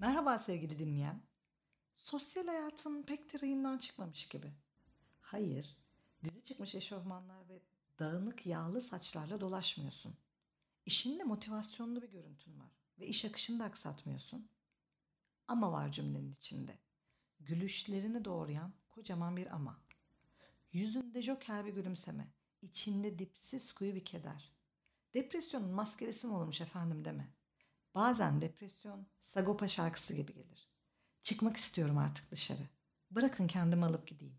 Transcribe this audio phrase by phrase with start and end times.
[0.00, 1.22] Merhaba sevgili dinleyen.
[1.94, 4.52] Sosyal hayatın pek de rayından çıkmamış gibi.
[5.20, 5.76] Hayır,
[6.24, 7.62] dizi çıkmış eşofmanlar ve
[7.98, 10.14] dağınık yağlı saçlarla dolaşmıyorsun.
[10.86, 14.48] İşinde motivasyonlu bir görüntün var ve iş akışını da aksatmıyorsun.
[15.48, 16.78] Ama var cümlenin içinde.
[17.40, 19.80] Gülüşlerini doğrayan kocaman bir ama.
[20.72, 22.28] Yüzünde joker bir gülümseme.
[22.62, 24.52] içinde dipsiz kuyu bir keder.
[25.14, 27.39] Depresyonun maskelesi mi olmuş efendim deme.
[27.94, 30.70] Bazen depresyon Sagopa şarkısı gibi gelir.
[31.22, 32.68] Çıkmak istiyorum artık dışarı.
[33.10, 34.38] Bırakın kendimi alıp gideyim.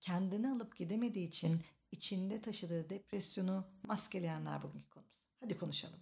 [0.00, 1.60] Kendini alıp gidemediği için
[1.92, 5.28] içinde taşıdığı depresyonu maskeleyenler bugünkü konumuz.
[5.40, 6.00] Hadi konuşalım.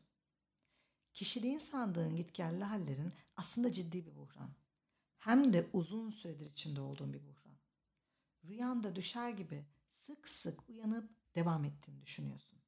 [1.14, 4.50] Kişiliğin sandığın gitgelli hallerin aslında ciddi bir buhran.
[5.18, 7.58] Hem de uzun süredir içinde olduğun bir buhran.
[8.44, 12.58] Rüyanda düşer gibi sık sık uyanıp devam ettiğini düşünüyorsun.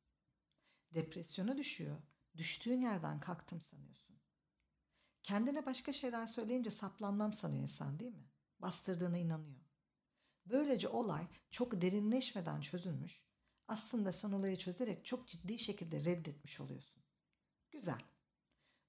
[0.95, 1.97] Depresyona düşüyor,
[2.41, 4.17] düştüğün yerden kalktım sanıyorsun.
[5.23, 8.31] Kendine başka şeyler söyleyince saplanmam sanıyor insan değil mi?
[8.59, 9.61] Bastırdığına inanıyor.
[10.47, 13.23] Böylece olay çok derinleşmeden çözülmüş,
[13.69, 17.03] aslında son olayı çözerek çok ciddi şekilde reddetmiş oluyorsun.
[17.71, 18.03] Güzel.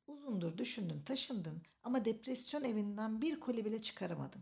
[0.08, 4.42] Uzundur düşündün, taşındın ama depresyon evinden bir koli bile çıkaramadın.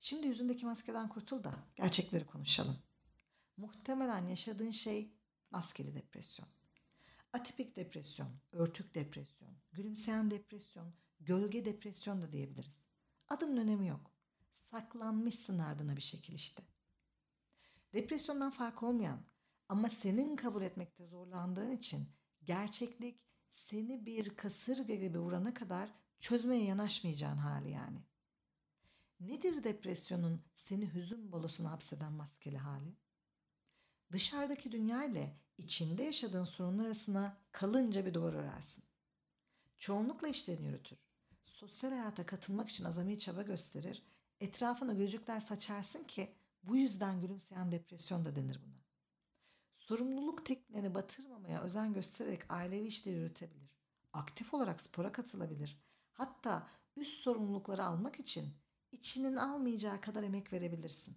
[0.00, 2.78] Şimdi yüzündeki maskeden kurtul da gerçekleri konuşalım.
[3.56, 5.14] Muhtemelen yaşadığın şey
[5.50, 6.48] maskeli depresyon.
[7.32, 12.80] Atipik depresyon, örtük depresyon, gülümseyen depresyon, gölge depresyon da diyebiliriz.
[13.28, 14.10] Adının önemi yok.
[14.54, 16.62] Saklanmışsın ardına bir şekil işte.
[17.92, 19.26] Depresyondan fark olmayan
[19.68, 22.08] ama senin kabul etmekte zorlandığın için
[22.44, 27.98] gerçeklik seni bir kasırga gibi vurana kadar çözmeye yanaşmayacağın hali yani.
[29.20, 32.96] Nedir depresyonun seni hüzün balosuna hapseden maskeli hali?
[34.12, 38.84] Dışarıdaki dünya ile içinde yaşadığın sorunlar arasına kalınca bir duvar örersin.
[39.78, 40.98] Çoğunlukla işlerini yürütür.
[41.44, 44.02] Sosyal hayata katılmak için azami çaba gösterir.
[44.40, 48.82] Etrafına gözlükler saçarsın ki bu yüzden gülümseyen depresyon da denir buna.
[49.74, 53.70] Sorumluluk tekniğini batırmamaya özen göstererek ailevi işleri yürütebilir.
[54.12, 55.78] Aktif olarak spora katılabilir.
[56.12, 58.48] Hatta üst sorumlulukları almak için
[58.92, 61.16] içinin almayacağı kadar emek verebilirsin.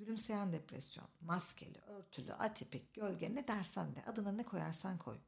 [0.00, 5.18] Gülümseyen depresyon, maskeli, örtülü, atipik, gölge ne dersen de adına ne koyarsan koy.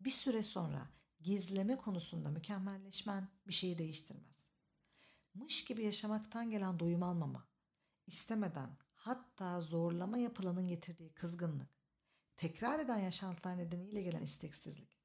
[0.00, 4.46] Bir süre sonra gizleme konusunda mükemmelleşmen bir şeyi değiştirmez.
[5.34, 7.48] Mış gibi yaşamaktan gelen doyum almama,
[8.06, 11.70] istemeden hatta zorlama yapılanın getirdiği kızgınlık,
[12.36, 14.98] tekrar eden yaşantılar nedeniyle gelen isteksizlik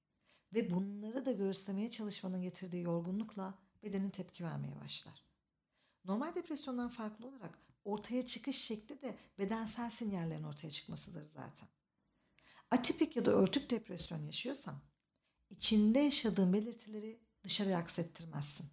[0.54, 5.26] ve bunları da göğüslemeye çalışmanın getirdiği yorgunlukla bedenin tepki vermeye başlar.
[6.06, 11.70] Normal depresyondan farklı olarak ortaya çıkış şekli de bedensel sinyallerin ortaya çıkmasıdır zaten.
[12.72, 14.82] Atipik ya da örtük depresyon yaşıyorsan
[15.50, 18.66] içinde yaşadığın belirtileri dışarıya aksettirmezsin.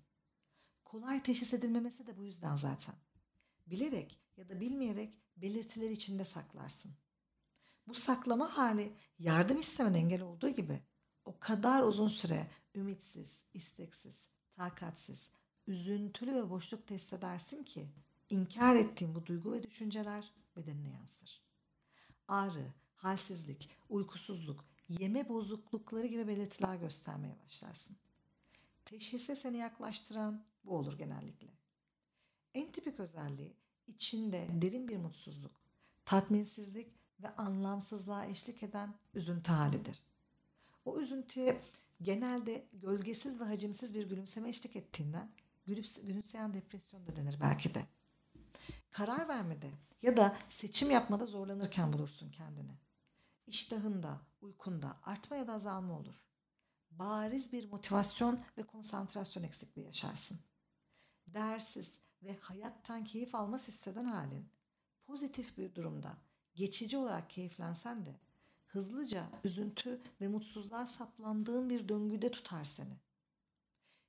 [0.84, 2.95] Kolay teşhis edilmemesi de bu yüzden zaten.
[3.67, 6.93] Bilerek ya da bilmeyerek belirtileri içinde saklarsın.
[7.87, 10.81] Bu saklama hali yardım istemen engel olduğu gibi
[11.25, 15.31] o kadar uzun süre ümitsiz, isteksiz, takatsiz,
[15.67, 17.89] üzüntülü ve boşluk test edersin ki
[18.32, 21.43] inkar ettiğin bu duygu ve düşünceler bedenine yansır.
[22.28, 27.97] Ağrı, halsizlik, uykusuzluk, yeme bozuklukları gibi belirtiler göstermeye başlarsın.
[28.84, 31.48] Teşhise seni yaklaştıran bu olur genellikle.
[32.54, 33.56] En tipik özelliği
[33.87, 35.53] içinde derin bir mutsuzluk,
[36.04, 40.03] tatminsizlik ve anlamsızlığa eşlik eden üzüntü halidir.
[40.84, 41.60] O üzüntüye
[42.03, 45.31] genelde gölgesiz ve hacimsiz bir gülümseme eşlik ettiğinden
[45.66, 47.87] gülümseyen depresyon da denir belki de.
[48.93, 49.71] Karar vermede
[50.03, 52.79] ya da seçim yapmada zorlanırken bulursun kendini.
[53.47, 56.25] İştahında, uykunda artma ya da azalma olur.
[56.91, 60.41] Bariz bir motivasyon ve konsantrasyon eksikliği yaşarsın.
[61.27, 64.49] Dersiz ve hayattan keyif almaz hisseden halin
[65.07, 66.17] pozitif bir durumda
[66.55, 68.21] geçici olarak keyiflensen de
[68.67, 73.01] hızlıca üzüntü ve mutsuzluğa saplandığın bir döngüde tutar seni.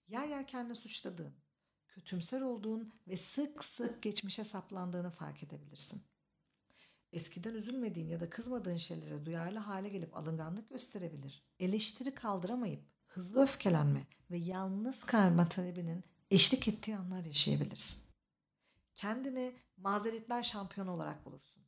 [0.07, 1.33] Yer yer kendini suçladığın,
[1.95, 6.03] kötümser olduğun ve sık sık geçmişe saplandığını fark edebilirsin.
[7.13, 11.43] Eskiden üzülmediğin ya da kızmadığın şeylere duyarlı hale gelip alınganlık gösterebilir.
[11.59, 18.03] Eleştiri kaldıramayıp hızlı öfkelenme ve yalnız kalma talebinin eşlik ettiği anlar yaşayabilirsin.
[18.95, 21.63] Kendini mazeretler şampiyonu olarak bulursun.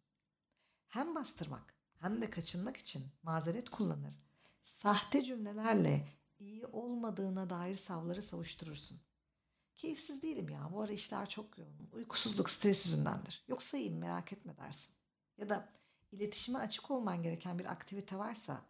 [0.88, 4.14] Hem bastırmak hem de kaçınmak için mazeret kullanır.
[4.64, 6.08] Sahte cümlelerle
[6.40, 9.02] iyi olmadığına dair savları savuşturursun.
[9.78, 11.90] Keyifsiz değilim ya bu ara işler çok yoğun.
[11.94, 13.44] Uykusuzluk stres yüzündendir.
[13.48, 14.94] Yoksa iyiyim merak etme dersin.
[15.38, 15.70] Ya da
[16.12, 18.62] iletişime açık olman gereken bir aktivite varsa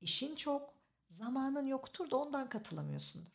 [0.00, 0.74] işin çok,
[1.08, 3.30] zamanın yoktur da ondan katılamıyorsundur.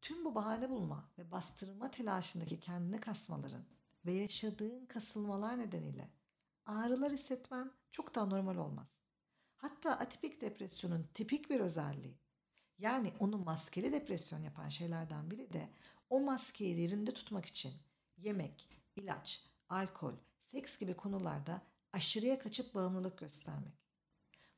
[0.00, 3.64] Tüm bu bahane bulma ve bastırma telaşındaki kendini kasmaların
[4.06, 6.08] ve yaşadığın kasılmalar nedeniyle
[6.66, 8.88] ağrılar hissetmen çok daha normal olmaz.
[9.56, 12.14] Hatta atipik depresyonun tipik bir özelliği
[12.78, 15.68] yani onu maskeli depresyon yapan şeylerden biri de
[16.12, 17.72] o maskeyi yerinde tutmak için
[18.16, 21.62] yemek, ilaç, alkol, seks gibi konularda
[21.92, 23.74] aşırıya kaçıp bağımlılık göstermek.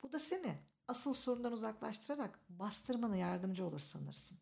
[0.02, 0.58] Bu da seni
[0.88, 4.38] asıl sorundan uzaklaştırarak bastırmana yardımcı olur sanırsın.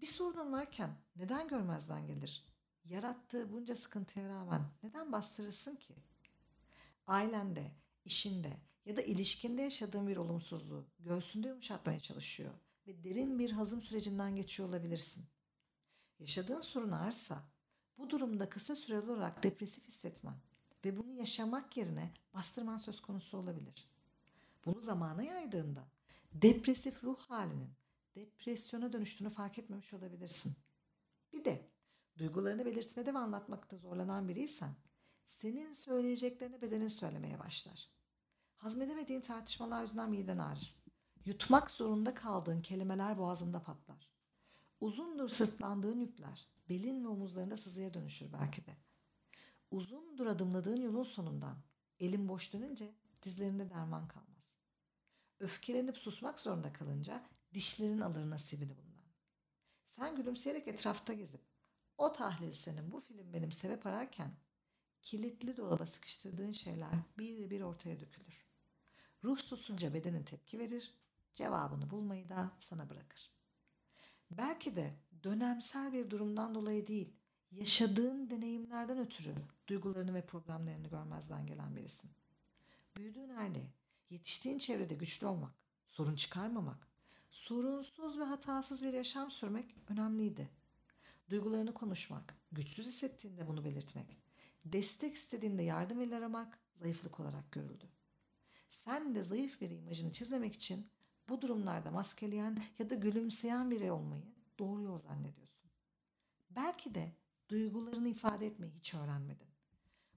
[0.00, 2.46] Bir sorunun varken neden görmezden gelir?
[2.84, 5.94] Yarattığı bunca sıkıntıya rağmen neden bastırırsın ki?
[7.06, 7.70] Ailende,
[8.04, 12.54] işinde ya da ilişkinde yaşadığın bir olumsuzluğu göğsünde yumuşatmaya çalışıyor
[12.86, 15.24] ve derin bir hazım sürecinden geçiyor olabilirsin.
[16.20, 17.42] Yaşadığın sorun ağırsa
[17.98, 20.34] bu durumda kısa süreli olarak depresif hissetmen
[20.84, 23.88] ve bunu yaşamak yerine bastırman söz konusu olabilir.
[24.64, 25.84] Bunu zamana yaydığında
[26.32, 27.70] depresif ruh halinin
[28.14, 30.52] depresyona dönüştüğünü fark etmemiş olabilirsin.
[31.32, 31.68] Bir de
[32.18, 34.74] duygularını belirtmede ve anlatmakta zorlanan biriysen
[35.26, 37.88] senin söyleyeceklerini bedenin söylemeye başlar.
[38.56, 40.76] Hazmedemediğin tartışmalar yüzünden miden ağrır.
[41.24, 44.09] Yutmak zorunda kaldığın kelimeler boğazında patlar.
[44.80, 48.76] Uzundur sırtlandığın yükler belin ve omuzlarında sızıya dönüşür belki de.
[49.70, 51.62] Uzundur adımladığın yolun sonundan
[51.98, 54.52] elin boş dönünce dizlerinde derman kalmaz.
[55.40, 59.10] Öfkelenip susmak zorunda kalınca dişlerin alır nasibini bundan.
[59.86, 61.40] Sen gülümseyerek etrafta gezip
[61.98, 64.30] o tahlil senin bu film benim sebep ararken
[65.02, 68.46] kilitli dolaba sıkıştırdığın şeyler bir bir ortaya dökülür.
[69.24, 70.94] Ruh susunca bedenin tepki verir,
[71.34, 73.29] cevabını bulmayı da sana bırakır.
[74.30, 74.94] Belki de
[75.24, 77.12] dönemsel bir durumdan dolayı değil,
[77.50, 79.34] yaşadığın deneyimlerden ötürü
[79.68, 82.10] duygularını ve problemlerini görmezden gelen birisin.
[82.96, 83.70] Büyüdüğün aile,
[84.10, 85.52] yetiştiğin çevrede güçlü olmak,
[85.86, 86.88] sorun çıkarmamak,
[87.30, 90.50] sorunsuz ve hatasız bir yaşam sürmek önemliydi.
[91.30, 94.16] Duygularını konuşmak, güçsüz hissettiğinde bunu belirtmek,
[94.64, 97.88] destek istediğinde yardım el aramak zayıflık olarak görüldü.
[98.70, 100.90] Sen de zayıf bir imajını çizmemek için
[101.30, 104.22] bu durumlarda maskeleyen ya da gülümseyen biri olmayı
[104.58, 105.70] doğru yol zannediyorsun.
[106.50, 107.12] Belki de
[107.48, 109.48] duygularını ifade etmeyi hiç öğrenmedin.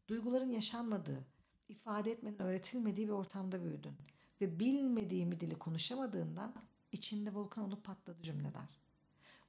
[0.08, 1.26] Duyguların yaşanmadığı,
[1.70, 3.96] ifade etmenin öğretilmediği bir ortamda büyüdün
[4.42, 6.54] ve bilmediğin bir dili konuşamadığından
[6.92, 8.80] içinde volkan olup patladı cümleler.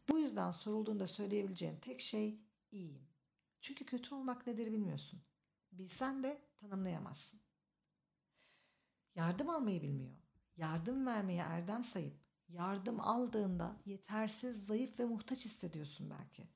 [0.09, 2.39] Bu yüzden sorulduğunda söyleyebileceğin tek şey
[2.73, 3.07] iyiyim.
[3.61, 5.21] Çünkü kötü olmak nedir bilmiyorsun.
[5.73, 7.41] Bilsen de tanımlayamazsın.
[9.15, 10.24] Yardım almayı bilmiyor.
[10.57, 16.49] Yardım vermeye erdem sayıp yardım aldığında yetersiz, zayıf ve muhtaç hissediyorsun belki.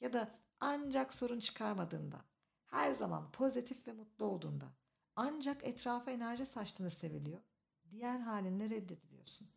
[0.00, 2.24] Ya da ancak sorun çıkarmadığında,
[2.66, 4.72] her zaman pozitif ve mutlu olduğunda,
[5.16, 7.40] ancak etrafa enerji saçtığını seviliyor,
[7.90, 9.48] diğer halinle reddediliyorsun.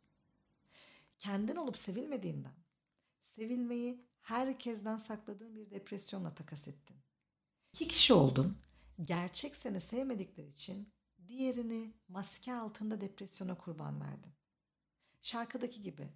[1.20, 2.56] Kendin olup sevilmediğinden,
[3.24, 6.96] sevilmeyi herkesten sakladığın bir depresyonla takas ettin.
[7.74, 8.58] İki kişi oldun,
[9.02, 10.94] gerçek seni sevmedikleri için
[11.28, 14.34] diğerini maske altında depresyona kurban verdin.
[15.22, 16.10] Şarkıdaki gibi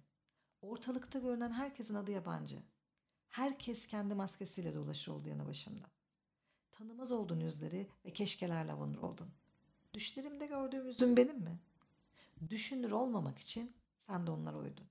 [0.62, 2.62] ortalıkta görünen herkesin adı yabancı.
[3.28, 5.86] Herkes kendi maskesiyle dolaşır oldu yanı başımda.
[6.72, 9.30] Tanımaz oldun yüzleri ve keşkelerle avunur oldun.
[9.94, 11.58] Düşlerimde gördüğüm yüzüm benim mi?
[12.50, 14.86] Düşünür olmamak için sen de onlara uydun.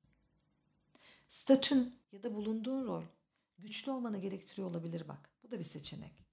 [1.29, 3.03] Statün ya da bulunduğun rol
[3.59, 5.29] güçlü olmanı gerektiriyor olabilir bak.
[5.43, 6.25] Bu da bir seçenek.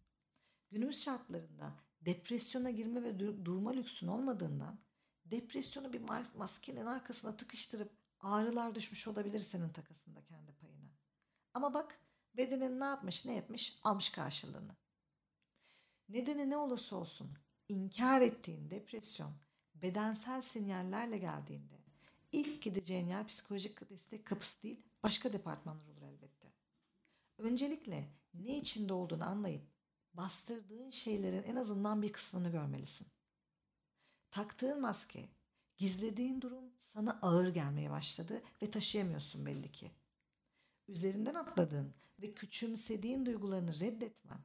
[0.70, 1.72] Günümüz şartlarında
[2.06, 4.80] depresyona girme ve durma lüksün olmadığından
[5.24, 6.00] depresyonu bir
[6.34, 10.90] maskenin arkasına tıkıştırıp ağrılar düşmüş olabilir senin takasında kendi payına.
[11.54, 12.00] Ama bak
[12.36, 14.76] bedenin ne yapmış ne etmiş almış karşılığını.
[16.08, 19.32] Nedeni ne olursa olsun inkar ettiğin depresyon
[19.74, 21.74] bedensel sinyallerle geldiğinde
[22.32, 26.52] ilk gideceğin yer psikolojik destek kapısı değil başka departmanlar olur elbette.
[27.38, 29.75] Öncelikle ne içinde olduğunu anlayıp
[30.16, 33.06] bastırdığın şeylerin en azından bir kısmını görmelisin.
[34.30, 35.28] Taktığın maske,
[35.76, 39.90] gizlediğin durum sana ağır gelmeye başladı ve taşıyamıyorsun belli ki.
[40.88, 44.40] Üzerinden atladığın ve küçümsediğin duygularını reddetmen,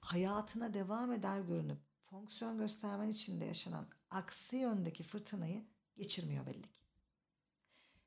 [0.00, 5.64] hayatına devam eder görünüp fonksiyon göstermen içinde yaşanan aksi yöndeki fırtınayı
[5.96, 6.80] geçirmiyor belli ki.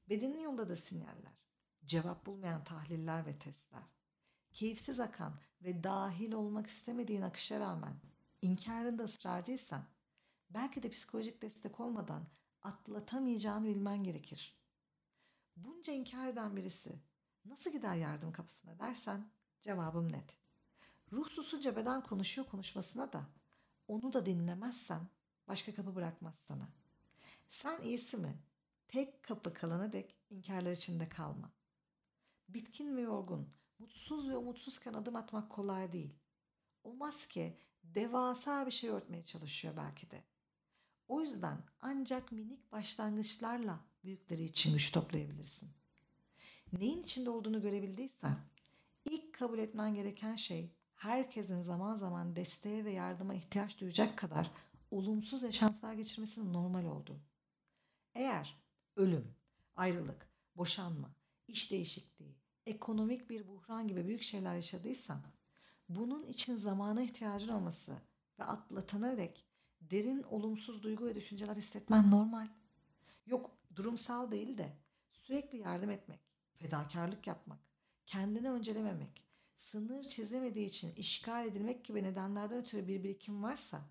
[0.09, 1.33] Bedenin yolladığı sinyaller,
[1.85, 3.83] cevap bulmayan tahliller ve testler,
[4.51, 7.95] keyifsiz akan ve dahil olmak istemediğin akışa rağmen
[8.41, 9.85] inkarında ısrarcıysan
[10.49, 12.27] belki de psikolojik destek olmadan
[12.61, 14.57] atlatamayacağını bilmen gerekir.
[15.55, 16.99] Bunca inkar eden birisi
[17.45, 19.29] nasıl gider yardım kapısına dersen
[19.61, 20.37] cevabım net.
[21.11, 23.29] Ruh susunca beden konuşuyor konuşmasına da
[23.87, 25.07] onu da dinlemezsen
[25.47, 26.69] başka kapı bırakmaz sana.
[27.49, 28.37] Sen iyisi mi?
[28.87, 31.51] Tek kapı kalana dek inkarlar içinde kalma.
[32.49, 33.49] Bitkin ve yorgun,
[33.79, 36.13] mutsuz ve umutsuzken adım atmak kolay değil.
[36.83, 40.23] O maske devasa bir şey örtmeye çalışıyor belki de.
[41.07, 45.69] O yüzden ancak minik başlangıçlarla büyükleri için güç toplayabilirsin.
[46.73, 48.37] Neyin içinde olduğunu görebildiysen
[49.05, 54.51] ilk kabul etmen gereken şey herkesin zaman zaman desteğe ve yardıma ihtiyaç duyacak kadar
[54.91, 57.19] olumsuz yaşantılar geçirmesinin normal olduğu.
[58.15, 58.57] Eğer
[58.95, 59.35] ölüm,
[59.75, 61.15] ayrılık, boşanma,
[61.47, 62.35] iş değişikliği,
[62.67, 65.21] ekonomik bir buhran gibi büyük şeyler yaşadıysan
[65.89, 67.97] bunun için zamana ihtiyacın olması
[68.39, 69.17] ve atlatana
[69.81, 72.47] derin olumsuz duygu ve düşünceler hissetmen normal.
[73.25, 74.77] Yok durumsal değil de
[75.11, 76.19] sürekli yardım etmek,
[76.53, 77.59] fedakarlık yapmak,
[78.05, 83.81] kendini öncelememek, sınır çizemediği için işgal edilmek gibi nedenlerden ötürü bir birikim varsa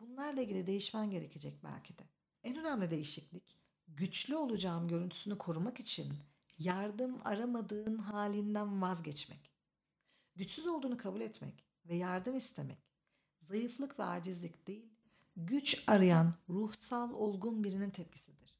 [0.00, 2.02] bunlarla ilgili değişmen gerekecek belki de.
[2.42, 3.56] En önemli değişiklik
[3.88, 6.12] güçlü olacağım görüntüsünü korumak için
[6.58, 9.52] yardım aramadığın halinden vazgeçmek.
[10.36, 12.86] Güçsüz olduğunu kabul etmek ve yardım istemek
[13.40, 14.94] zayıflık ve acizlik değil,
[15.36, 18.56] güç arayan ruhsal olgun birinin tepkisidir.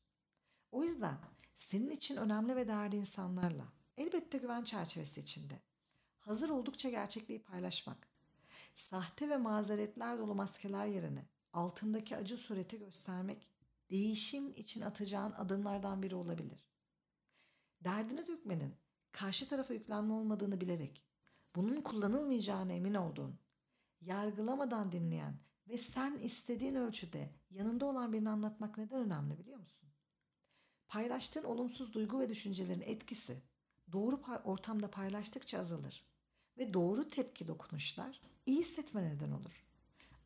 [0.72, 1.18] O yüzden
[1.56, 3.64] senin için önemli ve değerli insanlarla,
[3.96, 5.60] elbette güven çerçevesi içinde,
[6.18, 8.08] hazır oldukça gerçekliği paylaşmak,
[8.74, 13.46] sahte ve mazeretler dolu maskeler yerine altındaki acı sureti göstermek,
[13.90, 16.66] değişim için atacağın adımlardan biri olabilir.
[17.80, 18.74] Derdini dökmenin
[19.12, 21.04] karşı tarafa yüklenme olmadığını bilerek,
[21.56, 23.38] bunun kullanılmayacağına emin olduğun,
[24.00, 29.88] yargılamadan dinleyen ve sen istediğin ölçüde yanında olan birini anlatmak neden önemli biliyor musun?
[30.88, 33.42] Paylaştığın olumsuz duygu ve düşüncelerin etkisi
[33.92, 36.06] doğru ortamda paylaştıkça azalır
[36.58, 39.66] ve doğru tepki dokunuşlar iyi hissetme neden olur.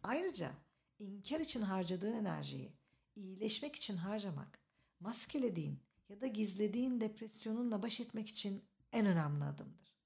[0.03, 0.53] Ayrıca
[0.99, 2.73] inkar için harcadığın enerjiyi
[3.17, 4.59] iyileşmek için harcamak,
[5.01, 5.81] maskelediğin
[6.11, 10.01] ya da gizlediğin depresyonunla baş etmek için en önemli adımdır.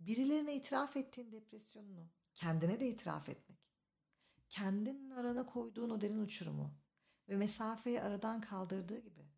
[0.00, 3.58] Birilerine itiraf ettiğin depresyonunu kendine de itiraf etmek,
[4.48, 6.74] kendinin arana koyduğun o derin uçurumu
[7.28, 9.30] ve mesafeyi aradan kaldırdığı gibi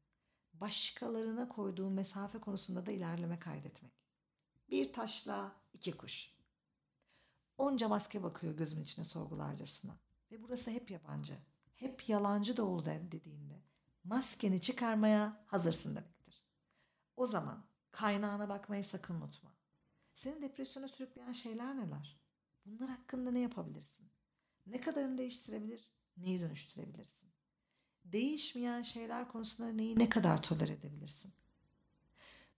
[0.52, 3.92] başkalarına koyduğun mesafe konusunda da ilerleme kaydetmek.
[4.70, 6.32] Bir taşla iki kuş.
[7.58, 9.98] Onca maske bakıyor gözümün içine sorgularcasına
[10.30, 11.34] ve burası hep yabancı,
[11.74, 13.71] hep yalancı doğulu dediğinde
[14.04, 16.44] maskeni çıkarmaya hazırsın demektir.
[17.16, 19.52] O zaman kaynağına bakmayı sakın unutma.
[20.14, 22.20] Seni depresyona sürükleyen şeyler neler?
[22.66, 24.06] Bunlar hakkında ne yapabilirsin?
[24.66, 27.28] Ne kadarını değiştirebilir, neyi dönüştürebilirsin?
[28.04, 31.32] Değişmeyen şeyler konusunda neyi ne kadar toler edebilirsin?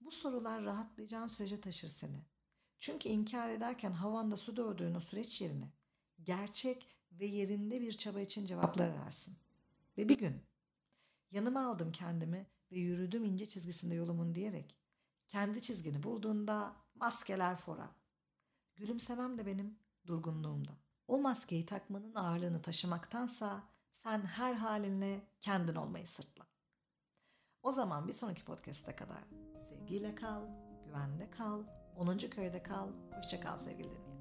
[0.01, 2.25] Bu sorular rahatlayacağın sürece taşır seni.
[2.79, 5.73] Çünkü inkar ederken havanda su doğduğun o süreç yerine
[6.25, 9.37] gerçek ve yerinde bir çaba için cevaplar ararsın.
[9.99, 10.43] Ve bir gün
[11.35, 14.77] yanıma aldım kendimi ve yürüdüm ince çizgisinde yolumun diyerek
[15.29, 17.91] kendi çizgini bulduğunda maskeler fora.
[18.77, 20.71] Gülümsemem de benim durgunluğumda.
[21.09, 23.63] O maskeyi takmanın ağırlığını taşımaktansa
[23.93, 26.47] sen her halinle kendin olmayı sırtla.
[27.63, 29.25] O zaman bir sonraki podcast'e kadar
[29.69, 30.43] sevgiyle kal,
[30.87, 31.63] güvende kal,
[31.97, 32.19] 10.
[32.19, 34.14] köyde kal, hoşça kal sevgili dinleyiciler.